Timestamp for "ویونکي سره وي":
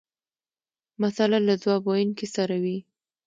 1.85-2.77